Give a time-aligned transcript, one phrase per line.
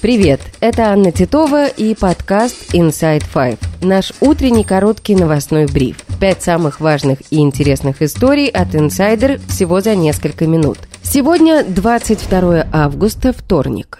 [0.00, 3.58] Привет, это Анна Титова и подкаст Inside Five.
[3.82, 5.96] Наш утренний короткий новостной бриф.
[6.20, 10.78] Пять самых важных и интересных историй от Insider всего за несколько минут.
[11.02, 13.98] Сегодня 22 августа, вторник.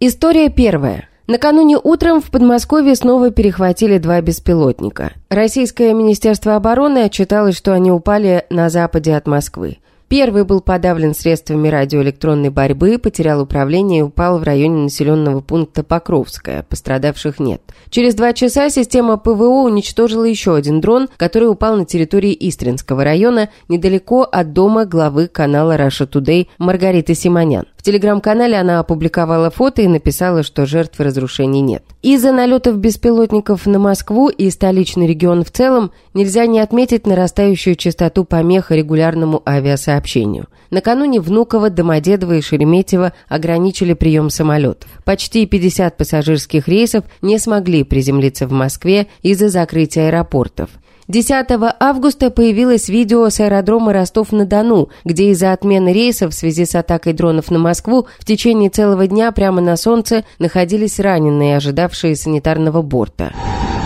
[0.00, 1.08] История первая.
[1.26, 5.12] Накануне утром в Подмосковье снова перехватили два беспилотника.
[5.30, 9.78] Российское Министерство обороны отчиталось, что они упали на западе от Москвы.
[10.08, 16.62] Первый был подавлен средствами радиоэлектронной борьбы, потерял управление и упал в районе населенного пункта Покровская.
[16.62, 17.60] Пострадавших нет.
[17.90, 23.50] Через два часа система ПВО уничтожила еще один дрон, который упал на территории Истринского района,
[23.68, 27.66] недалеко от дома главы канала Russia Today Маргариты Симонян.
[27.88, 31.82] Телеграм-канале она опубликовала фото и написала, что жертв разрушений нет.
[32.02, 38.26] Из-за налетов беспилотников на Москву и столичный регион в целом нельзя не отметить нарастающую частоту
[38.26, 40.48] помех регулярному авиасообщению.
[40.68, 44.90] Накануне Внуково, Домодедово и Шереметьево ограничили прием самолетов.
[45.06, 50.68] Почти 50 пассажирских рейсов не смогли приземлиться в Москве из-за закрытия аэропортов.
[51.08, 51.46] 10
[51.80, 57.50] августа появилось видео с аэродрома Ростов-на-Дону, где из-за отмены рейса в связи с атакой дронов
[57.50, 63.32] на Москву в течение целого дня прямо на солнце находились раненые, ожидавшие санитарного борта.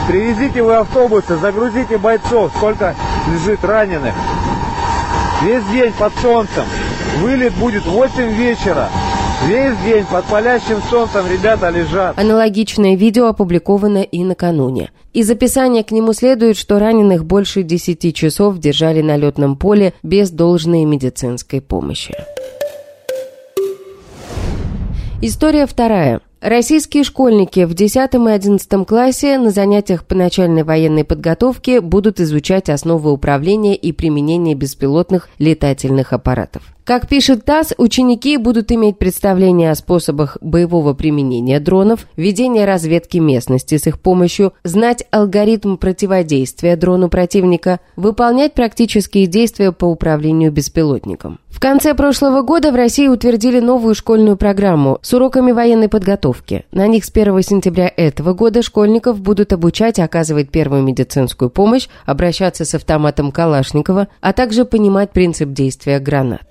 [0.09, 2.97] Привезите вы автобусы, загрузите бойцов, сколько
[3.33, 4.14] лежит раненых.
[5.45, 6.64] Весь день под солнцем.
[7.20, 8.89] Вылет будет в 8 вечера.
[9.47, 12.17] Весь день под палящим солнцем ребята лежат.
[12.17, 14.91] Аналогичное видео опубликовано и накануне.
[15.12, 20.31] Из описания к нему следует, что раненых больше 10 часов держали на летном поле без
[20.31, 22.15] должной медицинской помощи.
[25.20, 26.20] История вторая.
[26.41, 32.69] Российские школьники в 10 и 11 классе на занятиях по начальной военной подготовке будут изучать
[32.69, 36.63] основы управления и применения беспилотных летательных аппаратов.
[36.85, 43.77] Как пишет ТАСС, ученики будут иметь представление о способах боевого применения дронов, ведения разведки местности
[43.77, 51.39] с их помощью, знать алгоритм противодействия дрону противника, выполнять практические действия по управлению беспилотником.
[51.48, 56.65] В конце прошлого года в России утвердили новую школьную программу с уроками военной подготовки.
[56.73, 62.65] На них с 1 сентября этого года школьников будут обучать оказывать первую медицинскую помощь, обращаться
[62.65, 66.42] с автоматом Калашникова, а также понимать принцип действия гранат.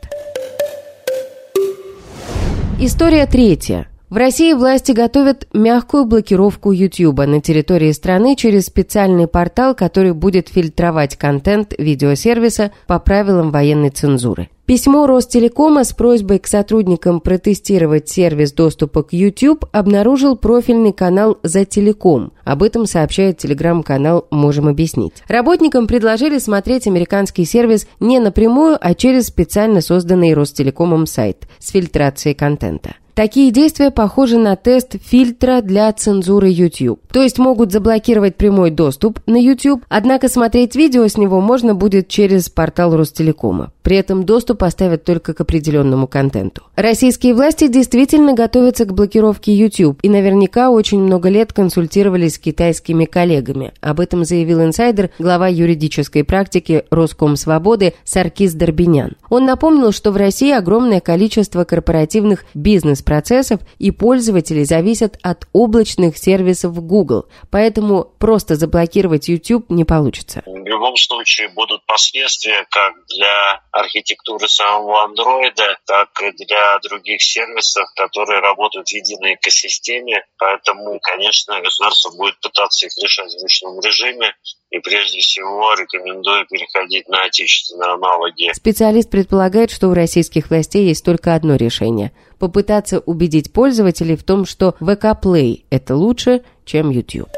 [2.84, 3.88] История третья.
[4.10, 10.50] В России власти готовят мягкую блокировку YouTube на территории страны через специальный портал, который будет
[10.50, 14.50] фильтровать контент видеосервиса по правилам военной цензуры.
[14.72, 21.66] Письмо Ростелекома с просьбой к сотрудникам протестировать сервис доступа к YouTube обнаружил профильный канал «За
[21.66, 22.32] Телеком».
[22.46, 25.24] Об этом сообщает телеграм-канал «Можем объяснить».
[25.28, 32.34] Работникам предложили смотреть американский сервис не напрямую, а через специально созданный Ростелекомом сайт с фильтрацией
[32.34, 32.96] контента.
[33.14, 37.02] Такие действия похожи на тест фильтра для цензуры YouTube.
[37.12, 42.08] То есть могут заблокировать прямой доступ на YouTube, однако смотреть видео с него можно будет
[42.08, 43.74] через портал Ростелекома.
[43.84, 46.64] При этом доступ оставят только к определенному контенту.
[46.76, 53.06] Российские власти действительно готовятся к блокировке YouTube и наверняка очень много лет консультировались с китайскими
[53.06, 53.74] коллегами.
[53.82, 59.16] Об этом заявил инсайдер, глава юридической практики Роскомсвободы Саркис Дорбинян.
[59.30, 66.82] Он напомнил, что в России огромное количество корпоративных бизнес-процессов и пользователей зависят от облачных сервисов
[66.84, 70.44] Google, поэтому просто заблокировать YouTube не получится.
[70.46, 77.86] В любом случае будут последствия как для архитектуры самого андроида, так и для других сервисов,
[77.96, 80.24] которые работают в единой экосистеме.
[80.38, 84.34] Поэтому, конечно, государство будет пытаться их решать в ручном режиме.
[84.70, 88.54] И прежде всего рекомендую переходить на отечественные аналоги.
[88.54, 94.46] Специалист предполагает, что у российских властей есть только одно решение– попытаться убедить пользователей в том,
[94.46, 97.30] что VK Play– это лучше, чем YouTube.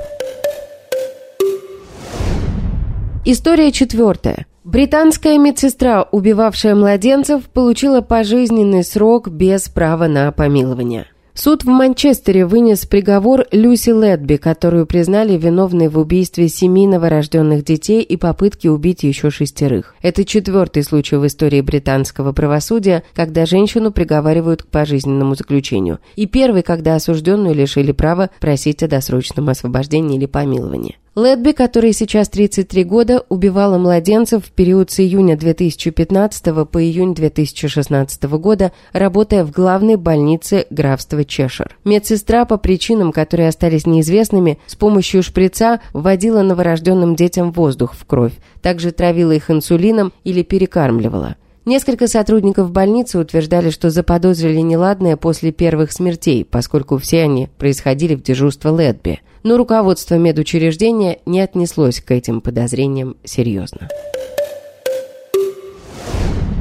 [3.26, 4.46] История четвертая.
[4.64, 11.08] Британская медсестра, убивавшая младенцев, получила пожизненный срок без права на помилование.
[11.34, 18.04] Суд в Манчестере вынес приговор Люси Ледби, которую признали виновной в убийстве семи новорожденных детей
[18.04, 19.96] и попытке убить еще шестерых.
[20.02, 26.62] Это четвертый случай в истории британского правосудия, когда женщину приговаривают к пожизненному заключению, и первый,
[26.62, 31.00] когда осужденную лишили права просить о досрочном освобождении или помиловании.
[31.16, 38.24] Ледби, которой сейчас 33 года, убивала младенцев в период с июня 2015 по июнь 2016
[38.24, 41.78] года, работая в главной больнице графства Чешир.
[41.86, 48.34] Медсестра по причинам, которые остались неизвестными, с помощью шприца вводила новорожденным детям воздух в кровь,
[48.64, 51.36] также травила их инсулином или перекармливала.
[51.66, 58.22] Несколько сотрудников больницы утверждали, что заподозрили неладное после первых смертей, поскольку все они происходили в
[58.22, 59.22] дежурство Ледби.
[59.44, 63.88] Но руководство медучреждения не отнеслось к этим подозрениям серьезно.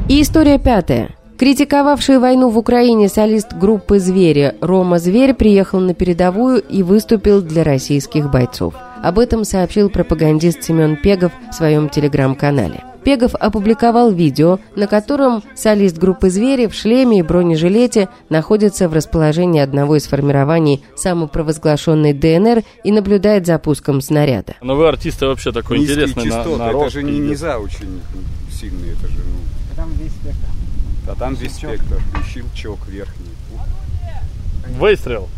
[0.08, 1.16] И история пятая.
[1.36, 7.64] Критиковавший войну в Украине солист группы «Звери» Рома Зверь приехал на передовую и выступил для
[7.64, 8.74] российских бойцов.
[9.02, 12.84] Об этом сообщил пропагандист Семен Пегов в своем телеграм-канале.
[13.04, 19.60] Пегов опубликовал видео, на котором солист группы «Звери» в шлеме и бронежилете находится в расположении
[19.60, 24.54] одного из формирований самопровозглашенной ДНР и наблюдает за пуском снаряда.
[24.62, 26.82] Но вы артисты вообще такой Низкие интересный частоты, на, народ.
[26.82, 28.00] это же не низа очень
[28.50, 30.46] сильные, это же, ну, Там весь спектр.
[31.08, 33.26] а там весь спектр, и щелчок верхний.
[34.78, 35.28] Выстрел.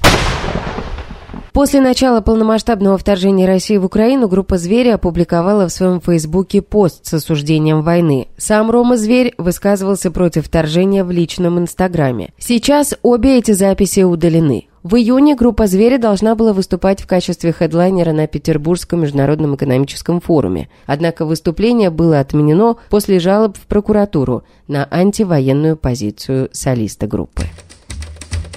[1.55, 7.15] После начала полномасштабного вторжения России в Украину группа «Звери» опубликовала в своем фейсбуке пост с
[7.15, 8.27] осуждением войны.
[8.37, 12.31] Сам Рома Зверь высказывался против вторжения в личном инстаграме.
[12.39, 14.67] Сейчас обе эти записи удалены.
[14.83, 20.69] В июне группа «Звери» должна была выступать в качестве хедлайнера на Петербургском международном экономическом форуме.
[20.87, 27.45] Однако выступление было отменено после жалоб в прокуратуру на антивоенную позицию солиста группы.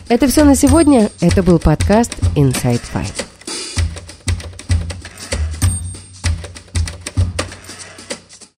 [0.10, 1.10] Это все на сегодня.
[1.20, 3.27] Это был подкаст Inside Fight.